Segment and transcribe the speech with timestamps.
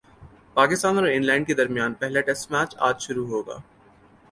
[0.53, 2.51] پاکستان اور انگلینڈ کے درمیان پہلا ٹیسٹ
[2.79, 3.57] اج شروع ہوگا